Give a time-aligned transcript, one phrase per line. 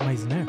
[0.00, 0.46] my snare?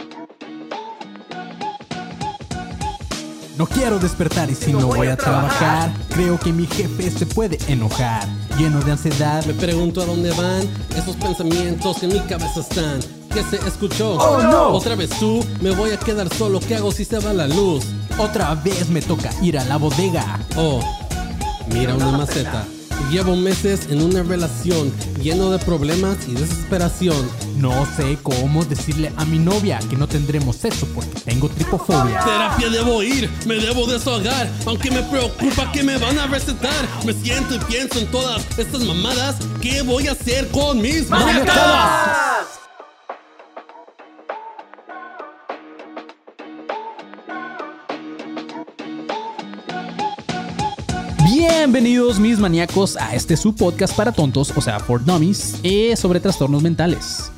[3.58, 7.58] No quiero despertar y si no, voy a trabajar, creo que mi jefe se puede
[7.68, 8.28] enojar.
[8.58, 13.00] Lleno de ansiedad, Me pregunto a dónde van esos pensamientos que en mi cabeza están.
[13.34, 14.16] ¿Qué se escuchó?
[14.16, 14.70] Oh, no.
[14.70, 16.60] Otra vez tú, me voy a quedar solo.
[16.60, 17.86] ¿Qué hago si se va la luz?
[18.18, 20.40] otra vez me toca ir a la bodega.
[20.56, 20.80] Oh,
[21.68, 22.66] mira una maceta.
[23.12, 27.45] Llevo meses en una relación lleno de problemas y desesperación.
[27.56, 32.20] No sé cómo decirle a mi novia que no tendremos sexo porque tengo tripofobia.
[32.20, 36.86] Terapia debo ir, me debo desahogar, aunque me preocupa que me van a recetar.
[37.06, 39.38] Me siento y pienso en todas estas mamadas.
[39.62, 42.60] ¿Qué voy a hacer con mis maniacadas?
[51.24, 56.20] Bienvenidos mis maníacos a este su podcast para tontos, o sea, for dummies, eh, sobre
[56.20, 57.32] trastornos mentales.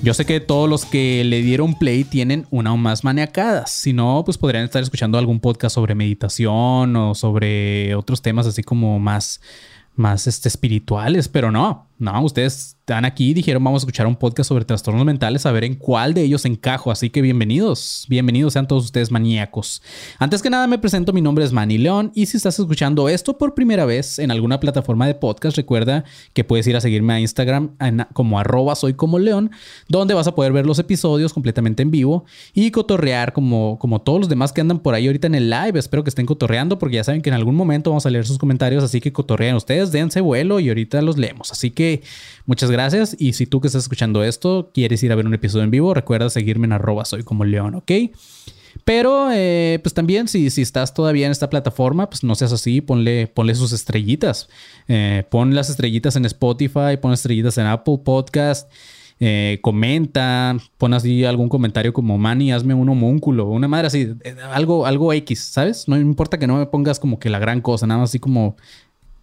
[0.00, 3.70] Yo sé que todos los que le dieron play tienen una o más maniacadas.
[3.72, 8.62] Si no, pues podrían estar escuchando algún podcast sobre meditación o sobre otros temas así
[8.62, 9.40] como más,
[9.96, 11.87] más este, espirituales, pero no.
[12.00, 15.64] No, ustedes están aquí dijeron vamos a escuchar un podcast sobre trastornos mentales, a ver
[15.64, 16.92] en cuál de ellos encajo.
[16.92, 19.82] Así que bienvenidos, bienvenidos sean todos ustedes maníacos.
[20.20, 23.36] Antes que nada me presento, mi nombre es Manny León y si estás escuchando esto
[23.36, 26.04] por primera vez en alguna plataforma de podcast, recuerda
[26.34, 29.50] que puedes ir a seguirme a Instagram en- como arroba soy como león,
[29.88, 34.20] donde vas a poder ver los episodios completamente en vivo y cotorrear como, como todos
[34.20, 35.78] los demás que andan por ahí ahorita en el live.
[35.80, 38.38] Espero que estén cotorreando porque ya saben que en algún momento vamos a leer sus
[38.38, 41.50] comentarios, así que cotorrean ustedes, dense vuelo y ahorita los leemos.
[41.52, 41.87] Así que
[42.46, 45.64] muchas gracias y si tú que estás escuchando esto quieres ir a ver un episodio
[45.64, 47.92] en vivo, recuerda seguirme en arroba soy como león, ¿ok?
[48.84, 52.80] Pero, eh, pues también, si, si estás todavía en esta plataforma, pues no seas así,
[52.80, 54.48] ponle, sus estrellitas.
[54.88, 58.70] Eh, pon las estrellitas en Spotify, pon estrellitas en Apple Podcast.
[59.20, 64.14] eh, comenta, pon así algún comentario como Manny, hazme un homúnculo, una madre así,
[64.52, 65.88] algo, algo X, ¿sabes?
[65.88, 68.56] No importa que no me pongas como que la gran cosa, nada más así como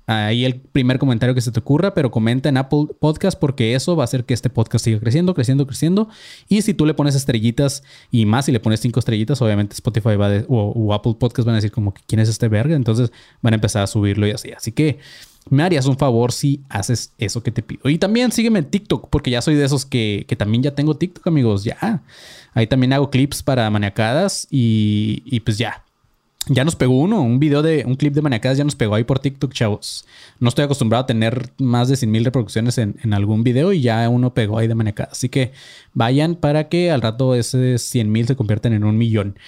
[0.07, 3.95] ahí el primer comentario que se te ocurra, pero comenta en Apple Podcast porque eso
[3.95, 6.09] va a hacer que este podcast siga creciendo, creciendo, creciendo.
[6.47, 10.15] Y si tú le pones estrellitas y más, si le pones cinco estrellitas, obviamente Spotify
[10.15, 13.11] va de- o, Apple Podcast van a decir como quién es este verga, entonces
[13.41, 14.51] van a empezar a subirlo y así.
[14.51, 14.99] Así que
[15.49, 17.87] me harías un favor si haces eso que te pido.
[17.89, 20.97] Y también sígueme en TikTok, porque ya soy de esos que, que también ya tengo
[20.97, 21.63] TikTok, amigos.
[21.63, 22.03] Ya.
[22.53, 25.84] Ahí también hago clips para maniacadas y, y pues ya.
[26.47, 29.03] Ya nos pegó uno, un video de un clip de maniacadas ya nos pegó ahí
[29.03, 30.05] por TikTok, chavos.
[30.39, 34.07] No estoy acostumbrado a tener más de 100 mil reproducciones en, algún video y ya
[34.09, 35.13] uno pegó ahí de maniacadas.
[35.13, 35.53] Así que
[35.93, 39.39] vayan para que al rato ese 100 mil se conviertan en un millón.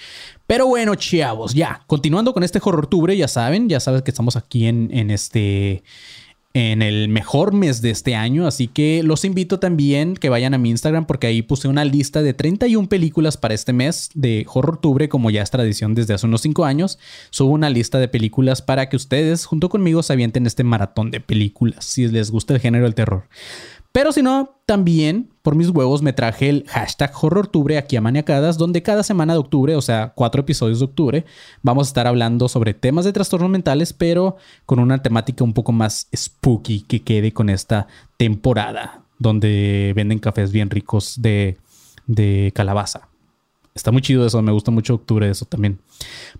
[0.48, 1.82] Pero bueno, chavos, ya.
[1.86, 5.84] Continuando con este horrortubre, ya saben, ya sabes que estamos aquí en, en este
[6.58, 10.58] en el mejor mes de este año, así que los invito también que vayan a
[10.58, 15.08] mi Instagram porque ahí puse una lista de 31 películas para este mes de Horrortubre,
[15.08, 16.98] como ya es tradición desde hace unos 5 años.
[17.30, 21.20] Subo una lista de películas para que ustedes junto conmigo se avienten este maratón de
[21.20, 23.28] películas, si les gusta el género del terror.
[23.98, 28.56] Pero si no, también por mis huevos me traje el hashtag HorrorTubre aquí a Maniacadas,
[28.56, 31.24] donde cada semana de octubre, o sea, cuatro episodios de octubre,
[31.62, 35.72] vamos a estar hablando sobre temas de trastornos mentales, pero con una temática un poco
[35.72, 37.88] más spooky que quede con esta
[38.18, 41.58] temporada, donde venden cafés bien ricos de,
[42.06, 43.08] de calabaza.
[43.74, 45.80] Está muy chido eso, me gusta mucho octubre eso también.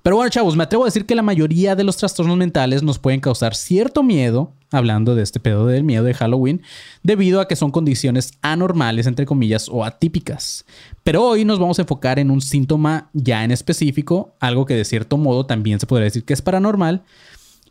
[0.05, 3.01] Pero bueno, chavos, me atrevo a decir que la mayoría de los trastornos mentales nos
[3.01, 6.63] pueden causar cierto miedo, hablando de este pedo del miedo de Halloween,
[7.03, 10.65] debido a que son condiciones anormales, entre comillas, o atípicas.
[11.05, 14.85] Pero hoy nos vamos a enfocar en un síntoma ya en específico, algo que de
[14.85, 17.05] cierto modo también se podría decir que es paranormal,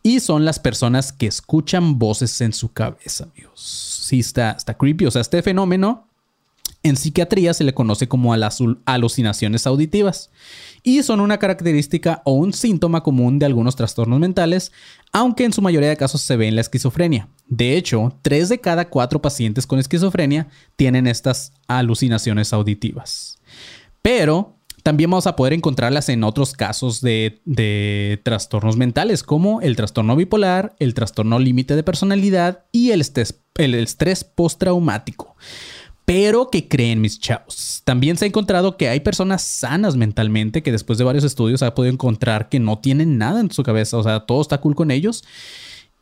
[0.03, 3.59] y son las personas que escuchan voces en su cabeza, amigos.
[4.07, 5.05] Sí, está, está creepy.
[5.05, 6.07] O sea, este fenómeno
[6.87, 10.29] en psiquiatría se le conoce como las alu- alucinaciones auditivas
[10.83, 14.71] y son una característica o un síntoma común de algunos trastornos mentales,
[15.11, 17.27] aunque en su mayoría de casos se ve en la esquizofrenia.
[17.47, 23.39] De hecho, 3 de cada 4 pacientes con esquizofrenia tienen estas alucinaciones auditivas.
[24.01, 29.75] Pero también vamos a poder encontrarlas en otros casos de, de trastornos mentales, como el
[29.75, 35.35] trastorno bipolar, el trastorno límite de personalidad y el estrés, el estrés postraumático.
[36.07, 37.81] Pero, ¿qué creen mis chavos?
[37.83, 41.75] También se ha encontrado que hay personas sanas mentalmente que después de varios estudios ha
[41.75, 43.97] podido encontrar que no tienen nada en su cabeza.
[43.97, 45.25] O sea, todo está cool con ellos.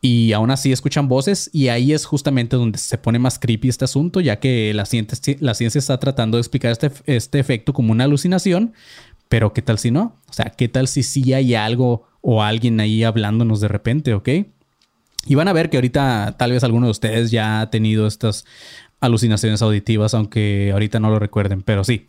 [0.00, 3.84] Y aún así escuchan voces y ahí es justamente donde se pone más creepy este
[3.84, 7.90] asunto, ya que la ciencia, la ciencia está tratando de explicar este, este efecto como
[7.90, 8.74] una alucinación,
[9.28, 10.14] pero ¿qué tal si no?
[10.30, 14.28] O sea, ¿qué tal si sí hay algo o alguien ahí hablándonos de repente, ok?
[15.26, 18.44] Y van a ver que ahorita tal vez alguno de ustedes ya ha tenido estas
[19.00, 22.06] alucinaciones auditivas, aunque ahorita no lo recuerden, pero sí.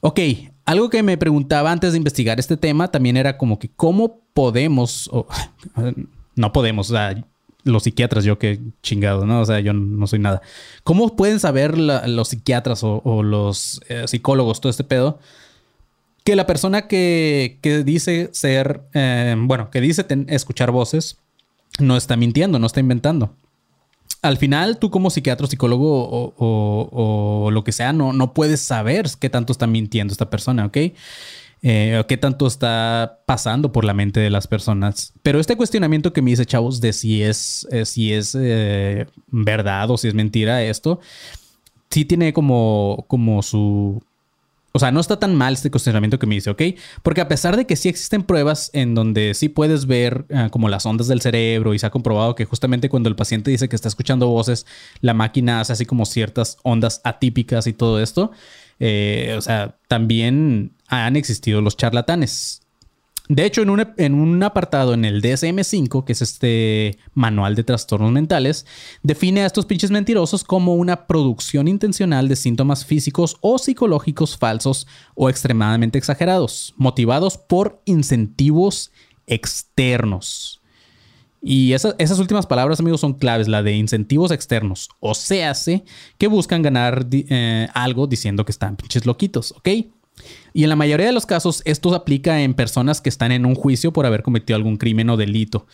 [0.00, 0.20] Ok,
[0.64, 5.10] algo que me preguntaba antes de investigar este tema también era como que cómo podemos,
[6.36, 7.24] no podemos, o sea,
[7.66, 9.40] los psiquiatras, yo que chingado, ¿no?
[9.40, 10.40] O sea, yo no soy nada.
[10.84, 15.18] ¿Cómo pueden saber los psiquiatras o, los eh, psicólogos, todo este pedo?
[16.22, 21.18] Que la persona que, dice ser, eh, bueno, que dice escuchar voces,
[21.80, 23.34] no está mintiendo, no está inventando.
[24.22, 29.30] Al final, tú como psiquiatra, psicólogo o, lo que sea, no, no puedes saber qué
[29.30, 30.78] tanto está mintiendo esta persona, ¿ok?
[31.62, 35.12] Eh, qué tanto está pasando por la mente de las personas.
[35.22, 39.90] Pero este cuestionamiento que me dice, chavos, de si es, eh, si es eh, verdad
[39.90, 41.00] o si es mentira esto,
[41.90, 44.02] sí tiene como, como su...
[44.76, 46.62] O sea, no está tan mal este cuestionamiento que me dice, ¿ok?
[47.02, 50.84] Porque a pesar de que sí existen pruebas en donde sí puedes ver como las
[50.84, 53.88] ondas del cerebro y se ha comprobado que justamente cuando el paciente dice que está
[53.88, 54.66] escuchando voces,
[55.00, 58.32] la máquina hace así como ciertas ondas atípicas y todo esto.
[58.80, 62.65] o sea, también han existido los charlatanes.
[63.28, 67.64] De hecho, en un, en un, apartado en el DSM-5, que es este manual de
[67.64, 68.66] trastornos mentales,
[69.02, 74.86] define a estos pinches mentirosos como una producción intencional de síntomas físicos o psicológicos falsos
[75.14, 78.92] o extremadamente exagerados, motivados por incentivos
[79.26, 80.60] externos.
[81.42, 84.88] Y esas últimas palabras, amigos, son claves, la de incentivos externos.
[84.98, 85.52] O sea,
[86.18, 89.68] que buscan ganar eh, algo diciendo que están pinches loquitos, ¿ok?
[90.52, 93.54] Y en la mayoría de los casos esto aplica en personas que están en un
[93.54, 95.66] juicio por haber cometido algún crimen o delito,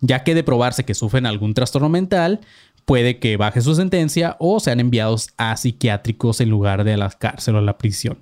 [0.00, 2.40] ya que de probarse que sufren algún trastorno mental,
[2.84, 7.10] puede que baje su sentencia o sean enviados a psiquiátricos en lugar de a la
[7.10, 8.18] cárcel o a la prisión,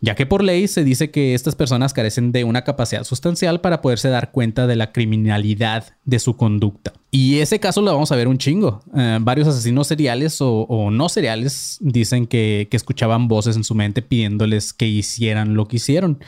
[0.00, 3.82] ya que por ley se dice que estas personas carecen de una capacidad sustancial para
[3.82, 6.92] poderse dar cuenta de la criminalidad de su conducta.
[7.16, 8.82] Y ese caso lo vamos a ver un chingo.
[8.92, 14.72] Eh, varios asesinos seriales o, no seriales dicen que, escuchaban voces en su mente pidiéndoles
[14.72, 16.18] que hicieran lo que hicieron.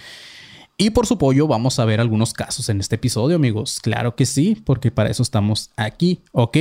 [0.78, 3.80] Y por su pollo vamos a ver algunos casos en este episodio, amigos.
[3.82, 6.56] Claro que sí, porque para eso estamos aquí, ¿ok?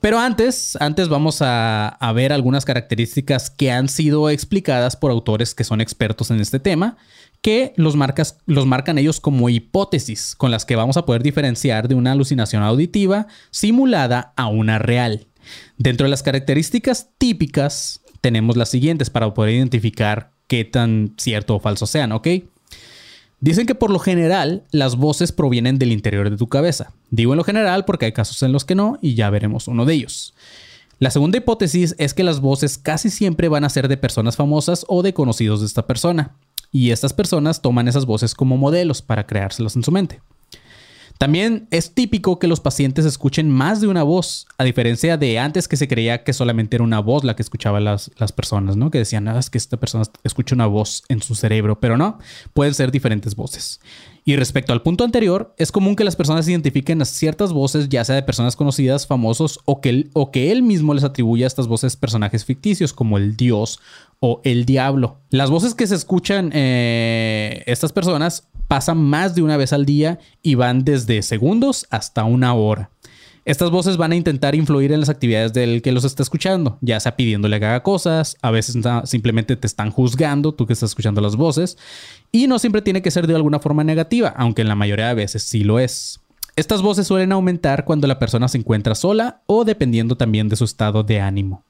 [0.00, 5.64] Pero antes, antes vamos a, ver algunas características que han sido explicadas por autores que
[5.64, 6.96] son expertos en este tema,
[7.40, 11.88] que los, marcas, los marcan ellos como hipótesis con las que vamos a poder diferenciar
[11.88, 15.28] de una alucinación auditiva simulada a una real.
[15.76, 21.60] Dentro de las características típicas tenemos las siguientes para poder identificar qué tan cierto o
[21.60, 22.28] falso sean, ¿ok?
[23.40, 26.92] Dicen que por lo general las voces provienen del interior de tu cabeza.
[27.10, 29.84] Digo en lo general porque hay casos en los que no y ya veremos uno
[29.84, 30.34] de ellos.
[30.98, 34.84] La segunda hipótesis es que las voces casi siempre van a ser de personas famosas
[34.88, 36.34] o de conocidos de esta persona.
[36.70, 40.20] Y estas personas toman esas voces como modelos para creárselas en su mente.
[41.18, 45.66] También es típico que los pacientes escuchen más de una voz, a diferencia de antes
[45.66, 48.92] que se creía que solamente era una voz la que escuchaban las, las personas, ¿no?
[48.92, 52.20] Que decían, ah, es que esta persona escucha una voz en su cerebro, pero no,
[52.54, 53.80] pueden ser diferentes voces.
[54.28, 58.04] Y respecto al punto anterior, es común que las personas identifiquen a ciertas voces, ya
[58.04, 61.48] sea de personas conocidas, famosos, o que, él, o que él mismo les atribuya a
[61.48, 63.80] estas voces personajes ficticios, como el dios
[64.20, 65.16] o el diablo.
[65.30, 70.18] Las voces que se escuchan eh, estas personas pasan más de una vez al día
[70.42, 72.90] y van desde segundos hasta una hora.
[73.48, 77.00] Estas voces van a intentar influir en las actividades del que los está escuchando, ya
[77.00, 81.22] sea pidiéndole que haga cosas, a veces simplemente te están juzgando, tú que estás escuchando
[81.22, 81.78] las voces,
[82.30, 85.14] y no siempre tiene que ser de alguna forma negativa, aunque en la mayoría de
[85.14, 86.20] veces sí lo es.
[86.56, 90.64] Estas voces suelen aumentar cuando la persona se encuentra sola o dependiendo también de su
[90.64, 91.64] estado de ánimo.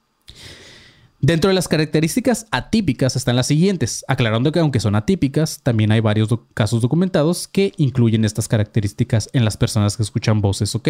[1.21, 6.01] Dentro de las características atípicas están las siguientes, aclarando que aunque son atípicas, también hay
[6.01, 10.89] varios casos documentados que incluyen estas características en las personas que escuchan voces, ¿ok?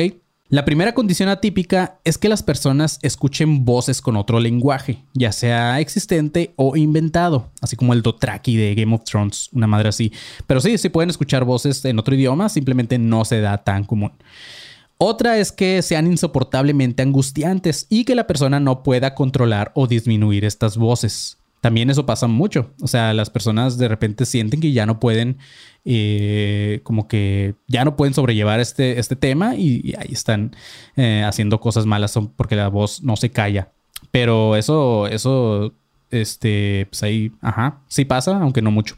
[0.52, 5.80] La primera condición atípica es que las personas escuchen voces con otro lenguaje, ya sea
[5.80, 10.12] existente o inventado, así como el Dothraki de Game of Thrones, una madre así.
[10.48, 14.12] Pero sí, sí pueden escuchar voces en otro idioma, simplemente no se da tan común.
[14.98, 20.46] Otra es que sean insoportablemente angustiantes y que la persona no pueda controlar o disminuir
[20.46, 21.38] estas voces.
[21.62, 22.72] También eso pasa mucho.
[22.82, 25.38] O sea, las personas de repente sienten que ya no pueden,
[25.86, 30.56] eh, como que ya no pueden sobrellevar este, este tema y, ahí están
[30.96, 33.72] eh, haciendo cosas malas porque la voz no se calla.
[34.12, 35.74] Pero eso, eso
[36.12, 38.98] este, pues ahí, ajá, sí pasa, aunque no mucho.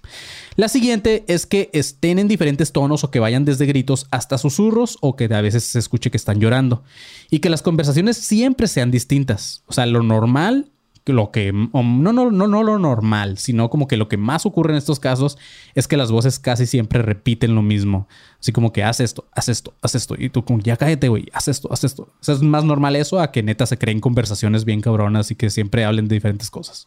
[0.56, 4.98] La siguiente es que estén en diferentes tonos o que vayan desde gritos hasta susurros
[5.02, 6.84] o que a veces se escuche que están llorando.
[7.30, 9.64] Y que las conversaciones siempre sean distintas.
[9.68, 10.71] O sea, lo normal
[11.06, 14.72] lo que, no, no, no, no lo normal, sino como que lo que más ocurre
[14.74, 15.38] en estos casos
[15.74, 18.08] es que las voces casi siempre repiten lo mismo.
[18.40, 20.16] Así como que haz esto, haz esto, haz esto.
[20.18, 22.14] Y tú como, ya cállate, güey, haz esto, haz esto.
[22.26, 25.86] Es más normal eso a que neta se creen conversaciones bien cabronas y que siempre
[25.86, 26.86] hablen de diferentes cosas.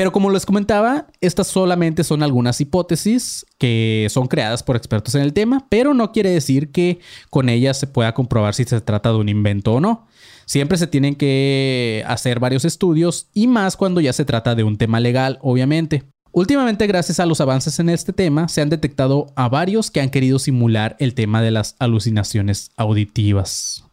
[0.00, 5.20] Pero como les comentaba, estas solamente son algunas hipótesis que son creadas por expertos en
[5.20, 9.10] el tema, pero no quiere decir que con ellas se pueda comprobar si se trata
[9.10, 10.06] de un invento o no.
[10.46, 14.78] Siempre se tienen que hacer varios estudios y más cuando ya se trata de un
[14.78, 16.04] tema legal, obviamente.
[16.32, 20.08] Últimamente, gracias a los avances en este tema, se han detectado a varios que han
[20.08, 23.84] querido simular el tema de las alucinaciones auditivas.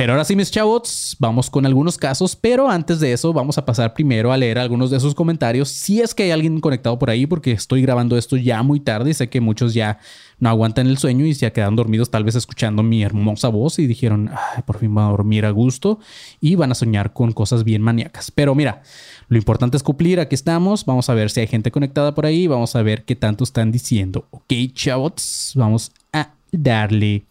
[0.00, 3.66] Pero ahora sí, mis chavos, vamos con algunos casos, pero antes de eso vamos a
[3.66, 7.10] pasar primero a leer algunos de sus comentarios, si es que hay alguien conectado por
[7.10, 9.98] ahí, porque estoy grabando esto ya muy tarde y sé que muchos ya
[10.38, 13.86] no aguantan el sueño y se quedan dormidos tal vez escuchando mi hermosa voz y
[13.86, 14.30] dijeron,
[14.64, 15.98] por fin va a dormir a gusto
[16.40, 18.30] y van a soñar con cosas bien maníacas.
[18.30, 18.80] Pero mira,
[19.28, 22.46] lo importante es cumplir, aquí estamos, vamos a ver si hay gente conectada por ahí,
[22.46, 24.26] vamos a ver qué tanto están diciendo.
[24.30, 27.29] Ok, chavos, vamos a darle.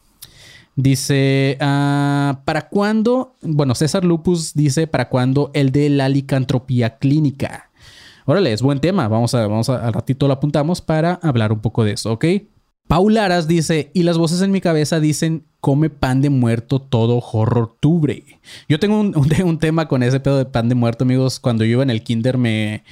[0.81, 3.35] Dice, ah, ¿para cuándo?
[3.41, 7.69] Bueno, César Lupus dice, ¿para cuándo el de la licantropía clínica?
[8.25, 9.09] Órale, es buen tema.
[9.09, 12.25] Vamos a, vamos a, al ratito lo apuntamos para hablar un poco de eso, ¿ok?
[12.87, 17.21] Paul Aras dice, y las voces en mi cabeza dicen, come pan de muerto todo
[17.29, 18.23] horror tubre.
[18.69, 21.41] Yo tengo un, un, tema con ese pedo de pan de muerto, amigos.
[21.41, 22.85] Cuando yo iba en el kinder, me,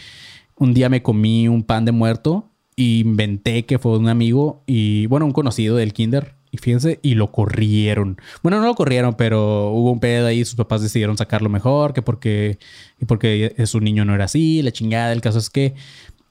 [0.58, 5.06] un día me comí un pan de muerto y inventé que fue un amigo y,
[5.06, 8.18] bueno, un conocido del kinder fíjense, y lo corrieron.
[8.44, 10.44] Bueno, no lo corrieron, pero hubo un pedo ahí.
[10.46, 12.60] Sus papás decidieron sacarlo mejor, que porque,
[13.08, 15.14] porque su niño no era así, la chingada.
[15.14, 15.76] El caso es que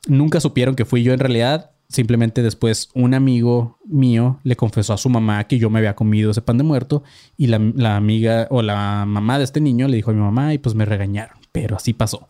[0.06, 1.70] nunca supieron que fui yo en realidad.
[1.88, 6.32] Simplemente después un amigo mío le confesó a su mamá que yo me había comido
[6.32, 7.04] ese pan de muerto
[7.36, 10.52] y la, la amiga o la mamá de este niño le dijo a mi mamá
[10.52, 12.28] y pues me regañaron pero así pasó.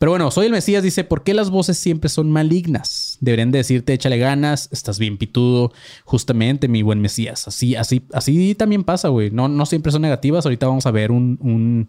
[0.00, 3.18] Pero bueno, soy el Mesías, dice, ¿por qué las voces siempre son malignas?
[3.20, 5.72] Deberían de decirte, échale ganas, estás bien pitudo,
[6.04, 7.46] justamente, mi buen Mesías.
[7.46, 9.30] Así, así, así también pasa, güey.
[9.30, 10.44] No, no siempre son negativas.
[10.44, 11.86] Ahorita vamos a ver un, un,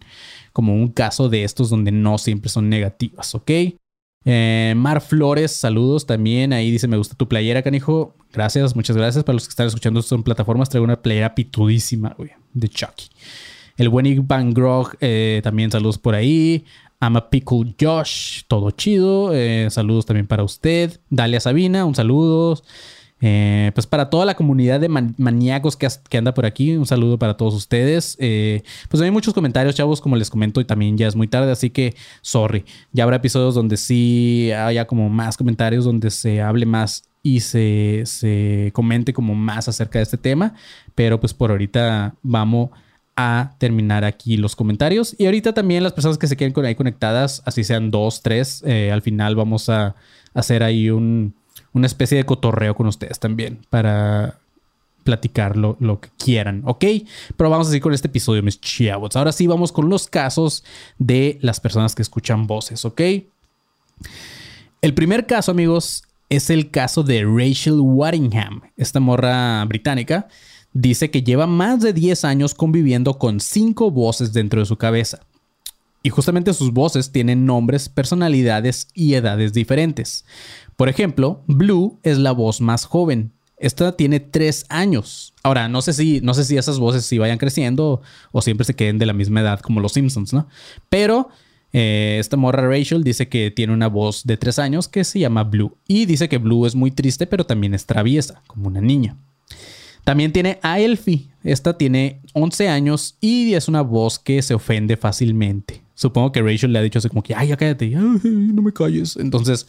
[0.52, 3.50] como un caso de estos donde no siempre son negativas, ¿ok?
[4.24, 6.52] Eh, Mar Flores, saludos también.
[6.52, 8.14] Ahí dice: Me gusta tu playera, canijo.
[8.32, 9.24] Gracias, muchas gracias.
[9.24, 13.06] Para los que están escuchando esto en plataformas, traigo una playera pitudísima, güey, de Chucky.
[13.76, 16.64] El buen Van Grog, eh, también saludos por ahí.
[16.98, 19.34] Ama Pickle Josh, todo chido.
[19.34, 20.98] Eh, saludos también para usted.
[21.10, 22.62] Dalia Sabina, un saludo.
[23.20, 27.36] Eh, pues para toda la comunidad de maníacos que, anda por aquí, un saludo para
[27.36, 28.16] todos ustedes.
[28.88, 31.68] pues hay muchos comentarios, chavos, como les comento, y también ya es muy tarde, así
[31.68, 32.64] que sorry.
[32.92, 38.02] Ya habrá episodios donde sí haya como más comentarios, donde se hable más y se,
[38.06, 40.54] se comente como más acerca de este tema.
[40.94, 42.70] Pero pues por ahorita vamos
[43.16, 45.16] a terminar aquí los comentarios.
[45.18, 48.92] Y ahorita también las personas que se queden ahí conectadas, así sean dos, tres, eh,
[48.92, 49.96] al final vamos a
[50.34, 51.34] hacer ahí un,
[51.72, 54.38] una especie de cotorreo con ustedes también para
[55.02, 56.84] platicar lo, lo, que quieran, ¿ok?
[57.36, 59.14] Pero vamos a seguir con este episodio, mis chavos.
[59.16, 60.64] Ahora sí, vamos con los casos
[60.98, 63.00] de las personas que escuchan voces, ¿ok?
[64.82, 70.28] El primer caso, amigos, es el caso de Rachel Waddingham, esta morra británica
[70.76, 75.20] dice que lleva más de 10 años conviviendo con cinco voces dentro de su cabeza.
[76.02, 80.24] Y justamente sus voces tienen nombres, personalidades y edades diferentes.
[80.76, 83.32] Por ejemplo, Blue es la voz más joven.
[83.58, 85.32] Esta tiene 3 años.
[85.42, 88.74] Ahora, no sé si, no sé si esas voces sí vayan creciendo o, siempre se
[88.74, 90.46] queden de la misma edad como los Simpsons, ¿no?
[90.90, 91.30] Pero
[91.72, 95.42] eh, esta morra Rachel dice que tiene una voz de 3 años que se llama
[95.44, 95.74] Blue.
[95.88, 99.16] Y dice que Blue es muy triste, pero también es traviesa, como una niña.
[100.06, 101.26] También tiene a Elfie.
[101.42, 105.82] Esta tiene 11 años y es una voz que se ofende fácilmente.
[105.96, 109.16] Supongo que Rachel le ha dicho así como que, ay, ya cállate, no me calles.
[109.16, 109.66] Entonces,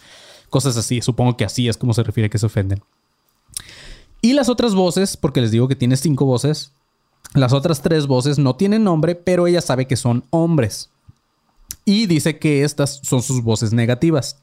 [0.51, 1.01] cosas así.
[1.01, 2.83] Supongo que así es como se refiere a que se ofenden.
[4.21, 6.71] Y las otras voces, porque les digo que tiene cinco voces,
[7.33, 10.91] las otras tres voces no tienen nombre, pero ella sabe que son hombres.
[11.83, 14.37] Y dice que estas son sus voces negativas.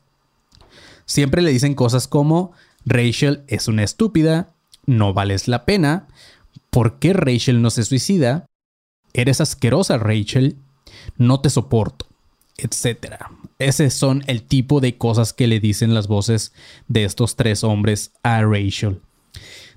[1.06, 2.50] Siempre le dicen cosas como
[2.84, 4.53] Rachel es una estúpida,
[4.86, 6.08] no vales la pena,
[6.70, 8.46] ¿por qué Rachel no se suicida?
[9.12, 10.56] Eres asquerosa, Rachel,
[11.16, 12.06] no te soporto,
[12.56, 13.16] etc.
[13.58, 16.52] Ese son el tipo de cosas que le dicen las voces
[16.88, 19.00] de estos tres hombres a Rachel.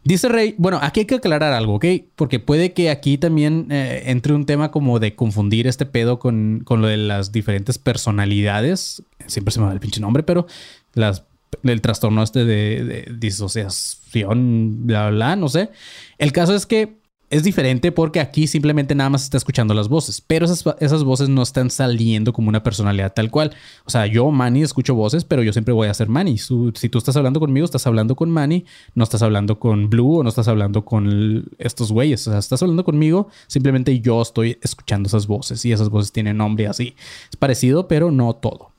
[0.04, 1.86] Dice Rey, bueno, aquí hay que aclarar algo, ¿ok?
[2.16, 6.62] Porque puede que aquí también eh, entre un tema como de confundir este pedo con,
[6.64, 9.04] con, lo de las diferentes personalidades.
[9.26, 10.48] Siempre se me va el pinche nombre, pero
[10.94, 11.26] las
[11.64, 15.70] del trastorno este de, disociación, bla, bla, no sé.
[16.18, 16.98] El caso es que
[17.30, 21.28] es diferente porque aquí simplemente nada más está escuchando las voces, pero esas, esas, voces
[21.28, 23.54] no están saliendo como una personalidad tal cual.
[23.86, 26.38] O sea, yo, Manny, escucho voces, pero yo siempre voy a ser Manny.
[26.38, 30.24] Si tú estás hablando conmigo, estás hablando con Manny, no estás hablando con Blue o
[30.24, 32.26] no estás hablando con estos güeyes.
[32.28, 36.38] O sea, estás hablando conmigo, simplemente yo estoy escuchando esas voces y esas voces tienen
[36.38, 36.96] nombre así.
[37.30, 38.77] Es parecido, pero no todo.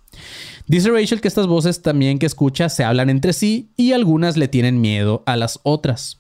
[0.67, 4.49] Dice Rachel que estas voces también que escucha se hablan entre sí y algunas le
[4.49, 6.19] tienen miedo a las otras.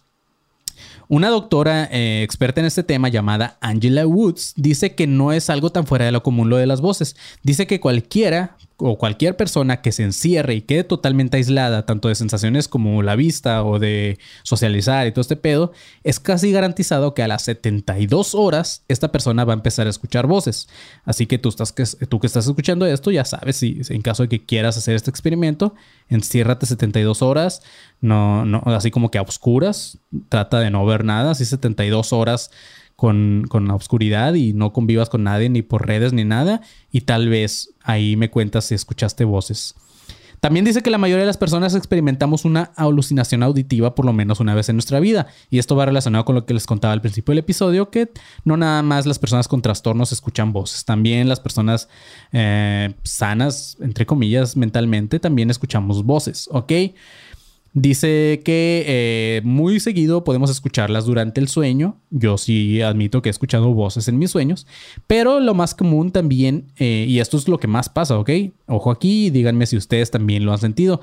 [1.09, 5.71] Una doctora eh, experta en este tema llamada Angela Woods dice que no es algo
[5.71, 7.17] tan fuera de lo común lo de las voces.
[7.43, 12.15] Dice que cualquiera o cualquier persona que se encierre y quede totalmente aislada, tanto de
[12.15, 15.73] sensaciones como la vista o de socializar y todo este pedo,
[16.05, 20.29] es casi garantizado que a las 72 horas esta persona va a empezar a escuchar
[20.29, 20.69] voces.
[21.05, 21.75] Así que tú, estás,
[22.09, 25.11] tú que estás escuchando esto ya sabes si en caso de que quieras hacer este
[25.11, 25.75] experimento,
[26.09, 27.63] enciérrate 72 horas,
[28.01, 32.53] no, no, así como que a oscuras, trata de no ver nada, así 72 horas
[32.99, 37.29] con, la oscuridad y no convivas con nadie ni por redes ni nada y tal
[37.29, 39.77] vez ahí me cuentas si escuchaste voces.
[40.41, 44.41] También dice que la mayoría de las personas experimentamos una alucinación auditiva por lo menos
[44.41, 45.29] una vez en nuestra vida.
[45.49, 48.11] Y esto va relacionado con lo que les contaba al principio del episodio, que
[48.45, 51.89] no nada más las personas con trastornos escuchan voces, también las personas
[52.33, 56.73] eh, sanas, entre comillas, mentalmente, también escuchamos voces, ¿ok?
[57.75, 61.97] Dice que eh, muy seguido podemos escucharlas durante el sueño.
[62.11, 64.67] Yo sí admito que he escuchado voces en mis sueños,
[65.07, 68.31] pero lo más común también, eh, y esto es lo que más pasa, ¿ok?
[68.67, 71.03] Ojo aquí, díganme si ustedes también lo han sentido,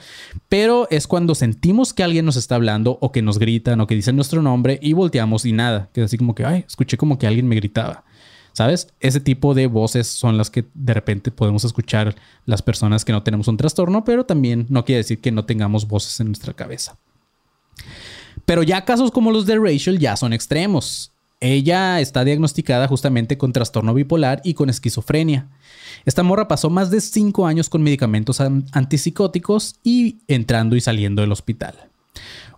[0.50, 3.96] pero es cuando sentimos que alguien nos está hablando o que nos gritan o que
[3.96, 7.28] dicen nuestro nombre y volteamos y nada, que así como que, ay, escuché como que
[7.28, 8.04] alguien me gritaba.
[8.56, 8.88] ¿Sabes?
[9.02, 13.22] Ese tipo de voces son las que de repente podemos escuchar las personas que no
[13.22, 16.98] tenemos un trastorno, pero también no quiere decir que no tengamos voces en nuestra cabeza.
[18.46, 21.12] Pero ya casos como los de Rachel ya son extremos.
[21.42, 25.50] Ella está diagnosticada justamente con trastorno bipolar y con esquizofrenia.
[26.06, 31.34] Esta morra pasó más de 5 años con medicamentos antipsicóticos y entrando y saliendo del
[31.34, 31.90] hospital.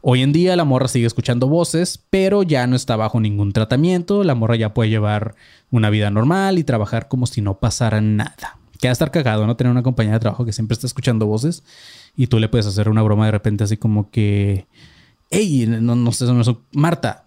[0.10, 4.24] Hoy en día la morra sigue escuchando voces, pero ya no está bajo ningún tratamiento.
[4.24, 5.36] La morra ya puede llevar
[5.70, 8.58] una vida normal y trabajar como si no pasara nada.
[8.80, 9.58] Queda estar cagado, ¿no?
[9.58, 11.62] Tener una compañía de trabajo que siempre está escuchando voces
[12.16, 14.66] y tú le puedes hacer una broma de repente así como que,
[15.30, 16.26] hey, no, no sé,
[16.72, 17.26] Marta.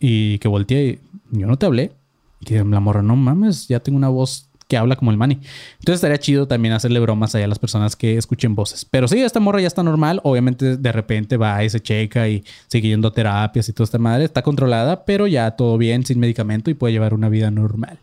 [0.00, 0.98] Y que voltee,
[1.30, 1.92] yo no te hablé.
[2.40, 5.34] Y la morra, no mames, ya tengo una voz que habla como el Manny.
[5.78, 8.84] Entonces estaría chido también hacerle bromas a las personas que escuchen voces.
[8.84, 10.20] Pero sí, esta morra ya está normal.
[10.24, 14.24] Obviamente de repente va y se checa y sigue yendo terapias y toda esta madre.
[14.24, 17.98] Está controlada, pero ya todo bien, sin medicamento y puede llevar una vida normal.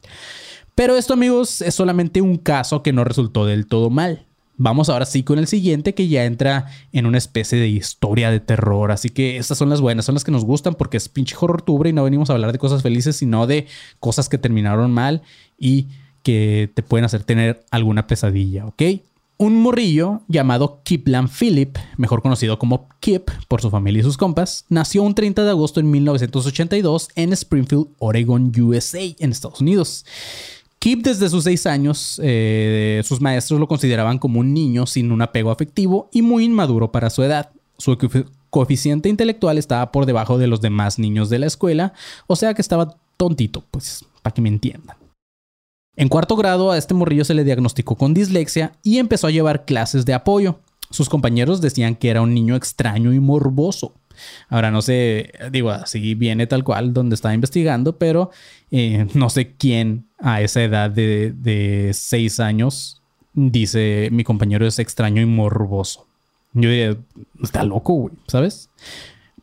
[0.75, 4.25] Pero esto, amigos, es solamente un caso que no resultó del todo mal.
[4.61, 8.41] Vamos ahora sí con el siguiente que ya entra en una especie de historia de
[8.41, 8.91] terror.
[8.91, 11.87] Así que estas son las buenas, son las que nos gustan porque es pinche horror
[11.87, 13.67] y no venimos a hablar de cosas felices, sino de
[14.01, 15.21] cosas que terminaron mal
[15.57, 15.87] y
[16.23, 18.81] que te pueden hacer tener alguna pesadilla, ¿ok?
[19.41, 24.65] Un morrillo llamado Kiplan Philip, mejor conocido como Kip por su familia y sus compas,
[24.67, 30.05] nació un 30 de agosto en 1982 en Springfield, Oregon, USA, en Estados Unidos.
[30.79, 35.21] Kip desde sus seis años, eh, sus maestros lo consideraban como un niño sin un
[35.21, 37.51] apego afectivo y muy inmaduro para su edad.
[37.77, 37.97] Su
[38.49, 41.93] coeficiente intelectual estaba por debajo de los demás niños de la escuela,
[42.27, 44.98] o sea que estaba tontito, pues, para que me entiendan.
[45.99, 49.65] En cuarto grado a este morrillo se le diagnosticó con dislexia y empezó a llevar
[49.65, 50.61] clases de apoyo.
[50.91, 53.93] Sus compañeros decían que era un niño extraño y morboso.
[54.47, 58.31] Ahora no sé, digo, así viene tal cual donde estaba investigando, pero
[58.71, 63.01] eh, no sé quién a esa edad de, de seis años
[63.33, 66.07] dice mi compañero es extraño y morboso.
[66.53, 66.95] Yo diría,
[67.43, 68.69] está loco, güey, ¿sabes?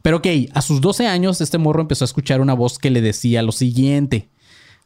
[0.01, 3.03] Pero ok, a sus 12 años este morro empezó a escuchar una voz que le
[3.03, 4.31] decía lo siguiente.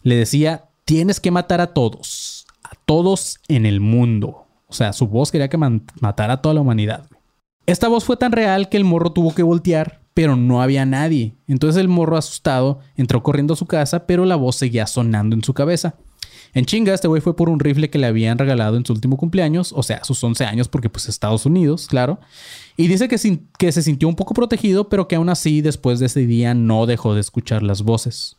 [0.03, 4.47] Le decía, tienes que matar a todos, a todos en el mundo.
[4.67, 7.07] O sea, su voz quería que matara a toda la humanidad.
[7.65, 11.37] Esta voz fue tan real que el morro tuvo que voltear, pero no había nadie.
[11.47, 15.45] Entonces el morro asustado entró corriendo a su casa, pero la voz seguía sonando en
[15.45, 15.95] su cabeza.
[16.55, 19.17] En chinga, este güey fue por un rifle que le habían regalado en su último
[19.17, 22.19] cumpleaños, o sea, sus 11 años, porque pues Estados Unidos, claro.
[22.77, 23.17] Y dice que,
[23.61, 26.87] que se sintió un poco protegido, pero que aún así después de ese día no
[26.87, 28.39] dejó de escuchar las voces.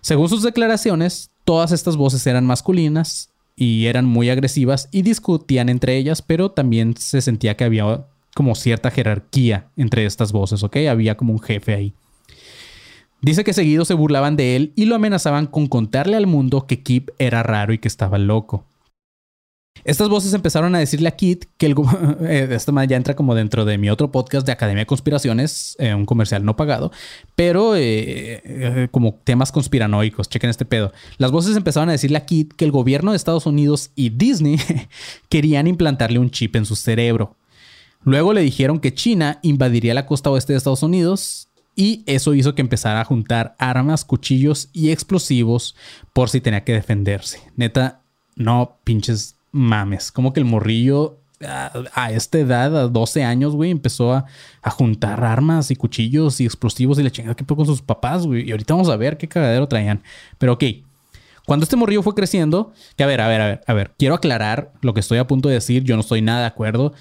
[0.00, 5.96] Según sus declaraciones, todas estas voces eran masculinas y eran muy agresivas y discutían entre
[5.96, 8.04] ellas, pero también se sentía que había
[8.34, 10.76] como cierta jerarquía entre estas voces, ¿ok?
[10.90, 11.94] Había como un jefe ahí.
[13.22, 16.82] Dice que seguido se burlaban de él y lo amenazaban con contarle al mundo que
[16.82, 18.64] Kip era raro y que estaba loco.
[19.86, 21.76] Estas voces empezaron a decirle a Kit que el
[22.22, 25.94] eh, esta ya entra como dentro de mi otro podcast de Academia de Conspiraciones, eh,
[25.94, 26.90] un comercial no pagado,
[27.36, 30.28] pero eh, como temas conspiranoicos.
[30.28, 30.92] Chequen este pedo.
[31.18, 34.58] Las voces empezaron a decirle a Kit que el gobierno de Estados Unidos y Disney
[35.28, 37.36] querían implantarle un chip en su cerebro.
[38.02, 41.46] Luego le dijeron que China invadiría la costa oeste de Estados Unidos
[41.76, 45.76] y eso hizo que empezara a juntar armas, cuchillos y explosivos
[46.12, 47.40] por si tenía que defenderse.
[47.54, 48.00] Neta,
[48.34, 54.12] no pinches mames, como que el morrillo a, esta edad, a 12 años, güey, empezó
[54.12, 54.26] a,
[54.70, 58.48] juntar armas y cuchillos y explosivos y le chingada que fue con sus papás, güey.
[58.48, 60.02] Y ahorita vamos a ver qué cagadero traían.
[60.38, 60.64] Pero ok,
[61.46, 64.16] cuando este morrillo fue creciendo, que a ver, a ver, a ver, a ver, quiero
[64.16, 66.92] aclarar lo que estoy a punto de decir, yo no estoy nada de acuerdo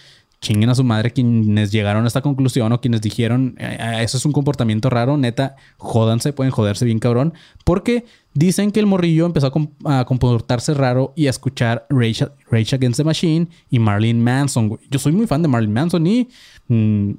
[0.42, 4.18] chinguen a su madre quienes llegaron a esta conclusión o quienes dijeron eh, eh, eso
[4.18, 9.26] es un comportamiento raro, neta, jódanse, pueden joderse bien cabrón, porque dicen que el morrillo
[9.26, 9.52] empezó
[9.86, 14.78] a, comportarse raro y a escuchar Rage, Against the Machine y Marlene Manson.
[14.90, 16.28] Yo soy muy fan de Marlene Manson y
[16.68, 17.12] mm,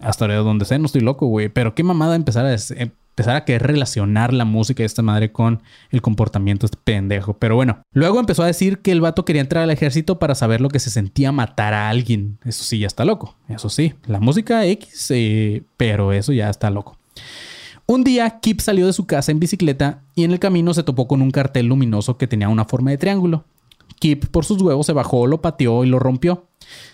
[0.00, 2.56] hasta donde sé, no estoy loco, güey, pero qué mamada empezar a,
[3.16, 7.38] empezar a querer relacionar la música de esta madre con el comportamiento de este pendejo.
[7.38, 10.60] Pero bueno, luego empezó a decir que el vato quería entrar al ejército para saber
[10.60, 12.38] lo que se sentía matar a alguien.
[12.44, 13.34] Eso sí, ya está loco.
[13.48, 16.98] Eso sí, la música X, eh, pero eso ya está loco.
[17.86, 21.08] Un día, Kip salió de su casa en bicicleta y en el camino se topó
[21.08, 23.44] con un cartel luminoso que tenía una forma de triángulo.
[23.98, 26.44] Kip, por sus huevos, se bajó, lo pateó y lo rompió.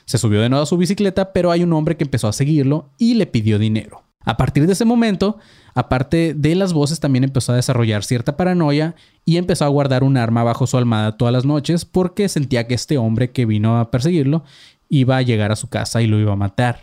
[0.05, 2.91] Se subió de nuevo a su bicicleta, pero hay un hombre que empezó a seguirlo
[2.97, 4.05] y le pidió dinero.
[4.25, 5.39] A partir de ese momento,
[5.75, 10.17] aparte de las voces, también empezó a desarrollar cierta paranoia y empezó a guardar un
[10.17, 13.91] arma bajo su almada todas las noches porque sentía que este hombre que vino a
[13.91, 14.45] perseguirlo
[14.89, 16.81] iba a llegar a su casa y lo iba a matar.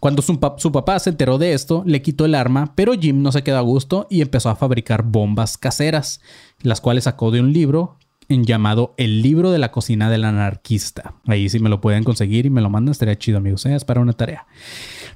[0.00, 3.42] Cuando su, papá se enteró de esto, le quitó el arma, pero Jim no se
[3.42, 6.20] quedó a gusto y empezó a fabricar bombas caseras,
[6.60, 7.96] las cuales sacó de un libro
[8.28, 11.14] llamado El libro de la cocina del anarquista.
[11.26, 13.66] Ahí si me lo pueden conseguir y me lo mandan, estaría chido, amigos.
[13.66, 13.74] ¿eh?
[13.74, 14.46] Es para una tarea.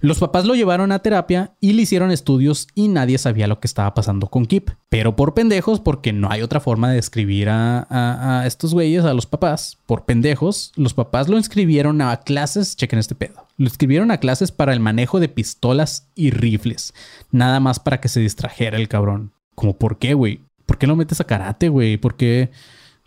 [0.00, 3.66] Los papás lo llevaron a terapia y le hicieron estudios y nadie sabía lo que
[3.66, 4.70] estaba pasando con Kip.
[4.88, 9.26] Pero por pendejos, porque no hay otra forma de describir a, estos güeyes, a los
[9.26, 14.18] papás, por pendejos, los papás lo inscribieron a clases, chequen este pedo, lo inscribieron a
[14.18, 16.92] clases para el manejo de pistolas y rifles.
[17.30, 19.32] Nada más para que se distrajera el cabrón.
[19.54, 20.40] Como, ¿por qué, güey?
[20.66, 21.96] ¿Por qué no metes a karate, güey?
[21.96, 22.50] ¿Por qué?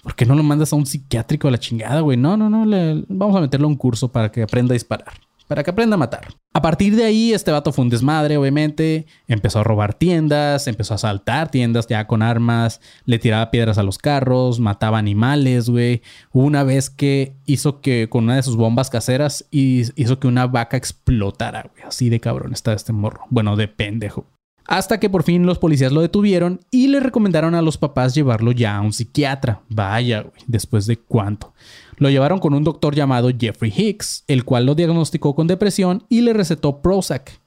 [0.02, 2.18] ¿Por qué no lo mandas a un psiquiátrico a la chingada, güey?
[2.18, 2.66] No, no, no.
[3.10, 5.14] vamos a meterlo a un curso para que aprenda a disparar.
[5.50, 6.28] Para que aprenda a matar.
[6.54, 9.08] A partir de ahí, este vato fue un desmadre, obviamente.
[9.28, 13.84] Empezó a robar tiendas, empezó a asaltar tiendas ya con armas, le tiraba piedras a
[13.84, 16.04] los carros, mataba animales, güey.
[16.34, 20.78] Una vez que hizo que con una de sus bombas caseras hizo que una vaca
[20.78, 21.84] explotara, güey.
[21.84, 23.26] Así de cabrón está este morro.
[23.32, 24.28] Bueno, de pendejo.
[24.68, 28.52] Hasta que por fin los policías lo detuvieron y le recomendaron a los papás llevarlo
[28.52, 29.64] ya a un psiquiatra.
[29.68, 31.56] Vaya, güey, después de cuánto.
[32.00, 36.22] Lo llevaron con un doctor llamado Jeffrey Hicks, el cual lo diagnosticó con depresión y
[36.22, 37.40] le recetó Prozac.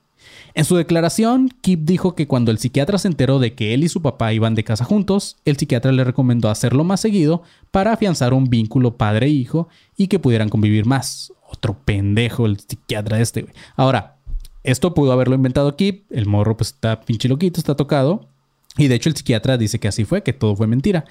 [0.54, 3.88] En su declaración, Kip dijo que cuando el psiquiatra se enteró de que él y
[3.88, 8.34] su papá iban de casa juntos, el psiquiatra le recomendó hacerlo más seguido para afianzar
[8.34, 11.32] un vínculo padre-hijo y que pudieran convivir más.
[11.50, 13.54] Otro pendejo el psiquiatra este, güey.
[13.76, 14.16] Ahora,
[14.62, 16.04] esto pudo haberlo inventado aquí.
[16.10, 18.28] El morro pues está pinche loquito, está tocado.
[18.76, 21.04] Y de hecho el psiquiatra dice que así fue, que todo fue mentira.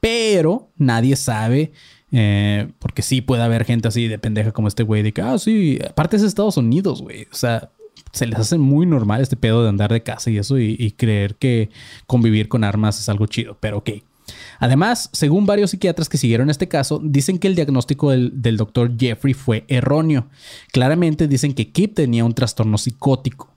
[0.00, 1.72] Pero nadie sabe,
[2.14, 5.38] eh, porque sí puede haber gente así de pendeja como este güey, de que, ah,
[5.38, 7.24] sí, aparte es Estados Unidos, güey.
[7.30, 7.70] O sea,
[8.12, 11.34] se les hace muy normal este pedo de andar de casa y eso y creer
[11.34, 11.70] que
[12.06, 13.56] convivir con armas es algo chido.
[13.60, 13.90] Pero ok.
[14.58, 19.34] Además, según varios psiquiatras que siguieron este caso, dicen que el diagnóstico del, doctor Jeffrey
[19.34, 20.28] fue erróneo.
[20.72, 23.53] Claramente dicen que Kip tenía un trastorno psicótico.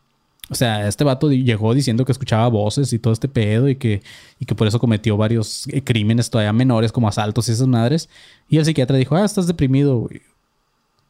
[0.50, 4.02] O sea, este vato llegó diciendo que escuchaba voces y todo este pedo y que,
[4.40, 8.10] y que por eso cometió varios eh, crímenes todavía menores como asaltos y esas madres.
[8.48, 10.08] Y el psiquiatra dijo, ah, estás deprimido.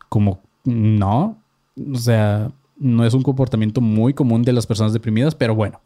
[0.09, 1.37] Como, no.
[1.93, 5.81] O sea, no es un comportamiento muy común de las personas deprimidas, pero bueno.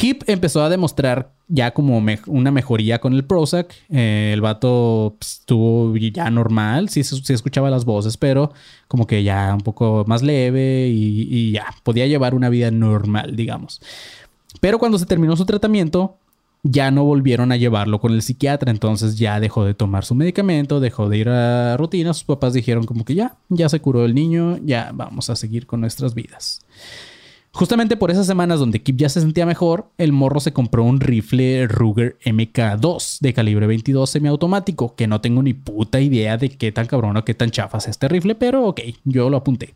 [0.00, 3.74] Kip empezó a demostrar ya como una mejoría con el Prozac.
[3.90, 8.50] Eh, el vato pues, estuvo ya normal, sí, sí, escuchaba las voces, pero
[8.88, 13.82] como que ya un poco más leve y, ya podía llevar una vida normal, digamos.
[14.60, 16.16] Pero cuando se terminó su tratamiento,
[16.62, 20.80] ya no volvieron a llevarlo con el psiquiatra, entonces ya dejó de tomar su medicamento,
[20.80, 22.14] dejó de ir a rutina.
[22.14, 25.66] Sus papás dijeron como que ya, ya se curó el niño, ya vamos a seguir
[25.66, 26.64] con nuestras vidas.
[27.52, 31.00] Justamente por esas semanas donde Kip ya se sentía mejor, el morro se compró un
[31.00, 36.70] rifle Ruger MK2 de calibre 22 semiautomático, que no tengo ni puta idea de qué
[36.70, 39.74] tan cabrón o qué tan chafa es este rifle, pero ok, yo lo apunté.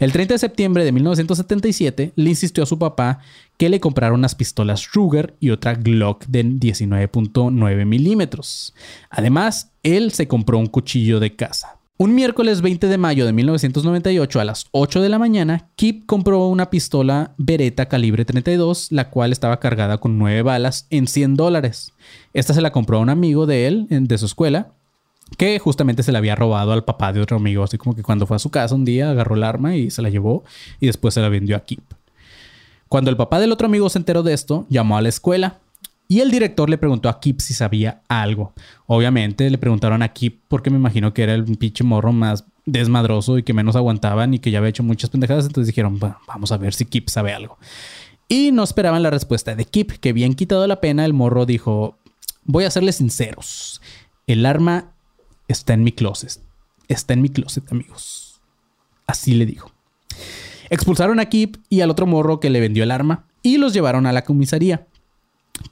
[0.00, 3.20] El 30 de septiembre de 1977 le insistió a su papá
[3.56, 8.74] que le comprara unas pistolas Ruger y otra Glock de 19.9 milímetros.
[9.08, 11.78] Además, él se compró un cuchillo de caza.
[11.96, 16.48] Un miércoles 20 de mayo de 1998 a las 8 de la mañana, Kip compró
[16.48, 21.92] una pistola Beretta calibre 32, la cual estaba cargada con 9 balas en 100 dólares.
[22.32, 24.72] Esta se la compró a un amigo de él, de su escuela,
[25.38, 28.26] que justamente se la había robado al papá de otro amigo, así como que cuando
[28.26, 30.42] fue a su casa un día agarró el arma y se la llevó
[30.80, 31.84] y después se la vendió a Kip.
[32.88, 35.60] Cuando el papá del otro amigo se enteró de esto, llamó a la escuela
[36.06, 38.52] Y el director le preguntó a Kip si sabía algo.
[38.86, 43.38] Obviamente le preguntaron a Kip porque me imagino que era el pinche morro más desmadroso
[43.38, 45.46] y que menos aguantaban y que ya había hecho muchas pendejadas.
[45.46, 47.58] Entonces dijeron, vamos a ver si Kip sabe algo.
[48.28, 51.98] Y no esperaban la respuesta de Kip, que bien quitado la pena, el morro dijo,
[52.44, 53.80] voy a serles sinceros.
[54.26, 54.92] El arma
[55.48, 56.40] está en mi closet.
[56.88, 58.40] Está en mi closet, amigos.
[59.06, 59.72] Así le dijo.
[60.70, 64.06] Expulsaron a Kip y al otro morro que le vendió el arma y los llevaron
[64.06, 64.86] a la comisaría.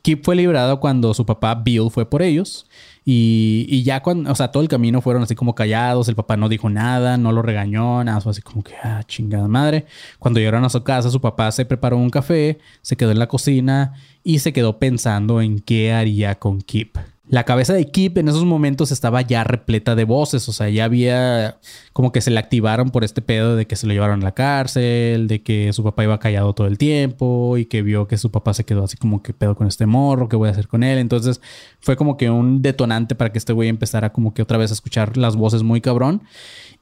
[0.01, 2.67] Kip fue liberado cuando su papá Bill fue por ellos.
[3.05, 6.09] Y, ya cuando, o sea, todo el camino fueron así como callados.
[6.09, 8.21] El papá no dijo nada, no lo regañó, nada.
[8.21, 9.87] Fue así como que, ah, chingada madre.
[10.19, 13.29] Cuando llegaron a su casa, su papá se preparó un café, se quedó en la
[13.29, 16.97] cocina y se quedó pensando en qué haría con Kip.
[17.33, 20.85] La cabeza de Kip en esos momentos estaba ya repleta de voces, o sea, ya
[20.85, 21.57] había
[21.95, 24.35] como que se le activaron por este pedo de que se lo llevaron a la
[24.35, 28.31] cárcel, de que su papá iba callado todo el tiempo y que vio que su
[28.31, 30.83] papá se quedó así como que pedo con este morro, ¿qué voy a hacer con
[30.83, 30.99] él?
[30.99, 31.41] Entonces
[31.81, 34.75] fue como que un detonante para que este güey empezara como que otra vez a
[34.75, 36.25] escuchar las voces muy cabrón.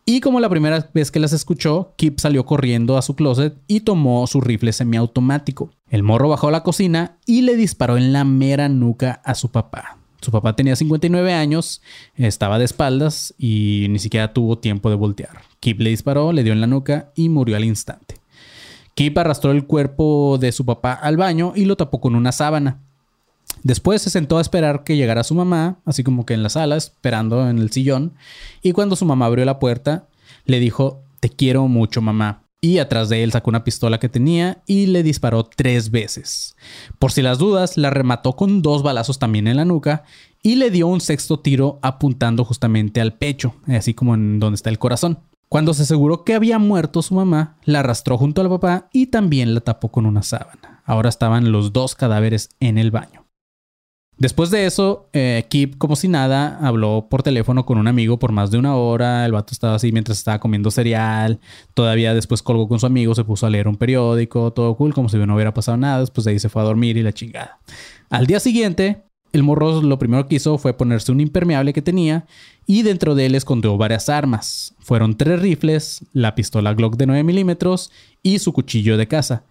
[0.05, 3.83] Y como la primera vez que las escuchó, Kip salió corriendo a su closet y
[3.83, 5.71] tomó su rifle semiautomático.
[5.89, 9.53] El morro bajó a la cocina y le disparó en la mera nuca a su
[9.53, 10.00] papá.
[10.21, 11.81] Su papá tenía 59 años,
[12.15, 15.43] estaba de espaldas y ni siquiera tuvo tiempo de voltear.
[15.61, 18.17] Kip le disparó, le dio en la nuca y murió al instante.
[18.95, 22.81] Kip arrastró el cuerpo de su papá al baño y lo tapó con una sábana.
[23.63, 26.77] Después se sentó a esperar que llegara su mamá, así como que en la sala,
[26.77, 28.15] esperando en el sillón,
[28.63, 30.07] y cuando su mamá abrió la puerta,
[30.45, 34.63] le dijo, te quiero mucho mamá y atrás de él sacó una pistola que tenía
[34.67, 36.57] y le disparó tres veces.
[36.99, 40.05] Por si las dudas, la remató con dos balazos también en la nuca
[40.43, 44.71] y le dio un sexto tiro apuntando justamente al pecho, así como en donde está
[44.71, 45.21] el corazón.
[45.49, 49.55] Cuando se aseguró que había muerto su mamá, la arrastró junto al papá y también
[49.55, 50.83] la tapó con una sábana.
[50.85, 53.27] Ahora estaban los dos cadáveres en el baño.
[54.21, 58.33] Después de eso, eh, Kip, como si nada, habló por teléfono con un amigo por
[58.33, 59.25] más de una hora.
[59.25, 61.41] El vato estaba así mientras estaba comiendo cereal.
[61.73, 65.09] Todavía después colgó con su amigo, se puso a leer un periódico, todo cool, como
[65.09, 66.01] si no hubiera pasado nada.
[66.01, 67.61] Después de ahí se fue a dormir y la chingada.
[68.11, 72.27] Al día siguiente, el morro lo primero que hizo fue ponerse un impermeable que tenía
[72.67, 74.75] y dentro de él escondió varias armas.
[74.81, 77.91] Fueron tres rifles, la pistola Glock de 9 milímetros
[78.23, 79.45] y su cuchillo de caza.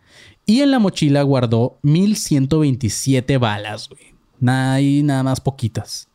[0.46, 4.19] Y en la mochila guardó 1127 balas, güey.
[4.40, 6.08] Nada y nada más poquitas.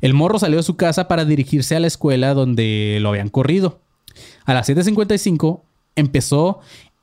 [0.00, 3.80] El morro salió de su casa para dirigirse a la escuela donde lo habían corrido.
[4.44, 5.62] A las 7.55
[5.94, 6.60] empezó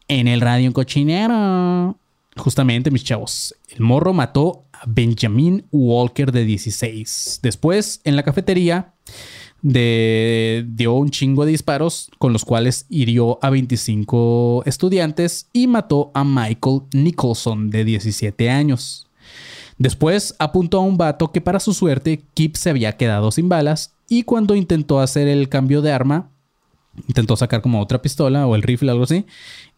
[0.07, 1.97] en el radio un cochinero.
[2.35, 7.39] Justamente, mis chavos, el morro mató a Benjamin Walker de 16.
[7.43, 8.93] Después, en la cafetería,
[9.61, 16.23] dio un chingo de disparos con los cuales hirió a 25 estudiantes y mató a
[16.23, 19.07] Michael Nicholson de 17 años.
[19.77, 23.93] Después apuntó a un vato que para su suerte Kip se había quedado sin balas
[24.07, 26.29] y cuando intentó hacer el cambio de arma,
[27.07, 29.25] intentó sacar como otra pistola o el rifle, algo así.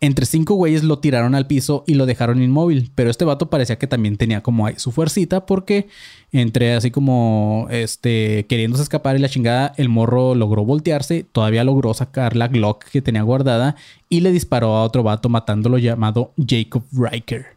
[0.02, 2.92] Entre cinco güeyes lo tiraron al piso y lo dejaron inmóvil.
[2.96, 5.88] Pero este vato parecía que también tenía como su fuercita porque
[6.32, 11.94] entre así como este queriéndose escapar y la chingada, el morro logró voltearse, todavía logró
[11.94, 13.76] sacar la Glock que tenía guardada
[14.10, 17.56] y le disparó a otro vato matándolo llamado Jacob Riker.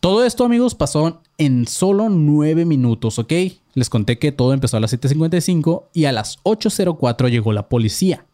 [0.00, 3.32] Todo esto, amigos, pasó en solo 9 minutos, ¿ok?
[3.74, 8.26] Les conté que todo empezó a las 7.55 y a las 8.04 llegó la policía.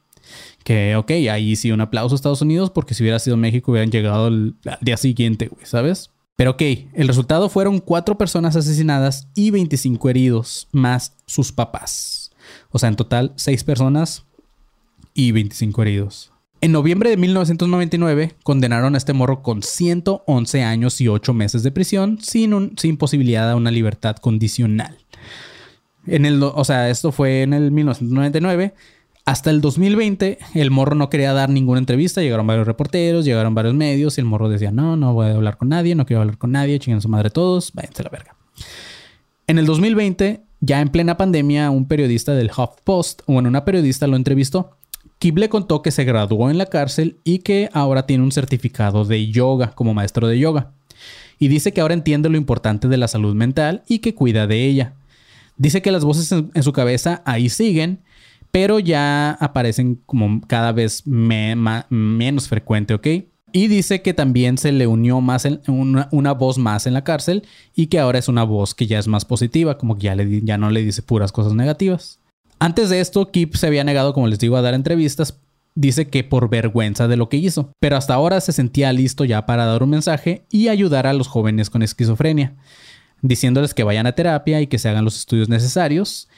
[0.65, 3.91] Que, ok, ahí sí un aplauso a Estados Unidos porque si hubiera sido México hubieran
[3.91, 6.11] llegado al día siguiente, güey, ¿sabes?
[6.37, 6.63] Pero ok,
[6.95, 12.33] el resultado fueron 4 personas asesinadas y 25 heridos, más sus papás.
[12.71, 14.25] O sea, en total 6 personas
[15.15, 16.33] y 25 heridos.
[16.62, 21.70] En noviembre de 1999 condenaron a este morro con 111 años y 8 meses de
[21.70, 24.99] prisión sin, posibilidad de una libertad condicional.
[26.55, 28.75] O sea, esto fue en el 1999.
[29.25, 32.20] Hasta el 2020 el morro no quería dar ninguna entrevista.
[32.20, 35.57] Llegaron varios reporteros, llegaron varios medios y el morro decía, no, no voy a hablar
[35.57, 38.37] con nadie, no quiero hablar con nadie, chingan su madre todos, váyanse a la verga.
[39.46, 44.16] En el 2020, ya en plena pandemia, un periodista del HuffPost, bueno, una periodista lo
[44.16, 44.77] entrevistó
[45.21, 49.05] Kip le contó que se graduó en la cárcel y que ahora tiene un certificado
[49.05, 50.73] de yoga como maestro de yoga.
[51.39, 54.65] Y dice que ahora entiende lo importante de la salud mental y que cuida de
[54.65, 54.95] ella.
[55.59, 58.01] Dice que las voces en, su cabeza ahí siguen,
[58.51, 63.07] pero ya aparecen como cada vez menos frecuente, ¿ok?
[63.53, 67.43] Y dice que también se le unió más una, voz más en la cárcel
[67.75, 70.71] y que ahora es una voz que ya es más positiva, como que ya no
[70.71, 72.20] le dice puras cosas negativas.
[72.61, 75.38] Antes de esto, Kip se había negado, como les digo, a dar entrevistas.
[75.75, 79.46] Dice que por vergüenza de lo que hizo, pero hasta ahora se sentía listo ya
[79.46, 82.55] para dar un mensaje y ayudar a los jóvenes con esquizofrenia.
[83.23, 86.29] diciéndoles que vayan a terapia y que se hagan los estudios necesarios,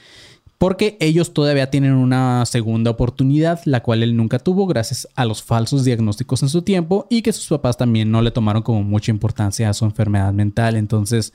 [0.58, 5.42] porque ellos todavía tienen una segunda oportunidad, la cual él nunca tuvo gracias a los
[5.42, 9.10] falsos diagnósticos en su tiempo y que sus papás también no le tomaron como mucha
[9.10, 10.76] importancia a su enfermedad mental.
[10.76, 11.32] Entonces,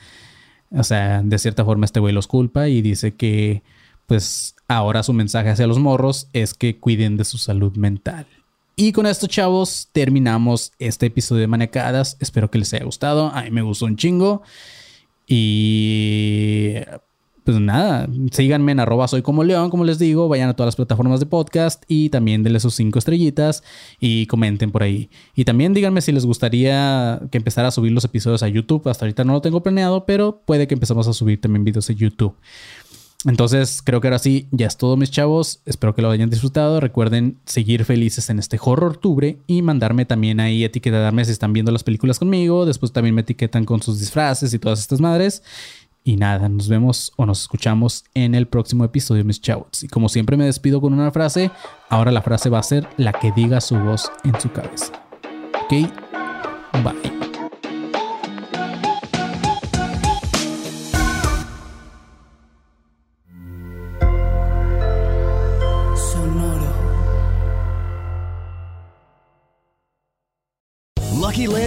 [0.72, 3.64] o sea, de cierta forma este güey los culpa y dice que
[4.06, 8.28] pues ahora su mensaje hacia los morros es que cuiden de su salud mental.
[8.76, 12.16] Y con esto, chavos, terminamos este episodio de Maniacadas.
[12.20, 13.32] Espero que les haya gustado.
[13.34, 14.44] A mí me gustó un chingo.
[15.26, 16.76] Y
[17.48, 20.76] pues nada, síganme en arroba soy como león, como les digo, vayan a todas las
[20.76, 23.64] plataformas de podcast y también denle sus cinco estrellitas
[24.02, 25.10] y comenten por ahí.
[25.34, 28.90] Y también díganme si les gustaría que empezara a subir los episodios a YouTube.
[28.90, 31.94] Hasta ahorita no lo tengo planeado, pero puede que empecemos a subir también videos a
[31.94, 32.36] YouTube.
[33.28, 35.60] Entonces, creo que ahora sí, ya es todo, mis chavos.
[35.66, 36.80] Espero que lo hayan disfrutado.
[36.80, 41.74] Recuerden seguir felices en este horror octubre y mandarme también ahí etiquetarme si están viendo
[41.74, 42.66] las películas conmigo.
[42.66, 45.44] Después también me etiquetan con sus disfraces y todas estas madres.
[46.06, 49.84] Y nada, nos vemos o nos escuchamos en el próximo episodio, mis chavos.
[49.84, 51.52] Y como siempre me despido con una frase,
[51.90, 54.94] ahora la frase va a ser la que diga su voz en su cabeza.
[55.66, 55.92] ¿Ok?
[56.82, 57.17] Bye.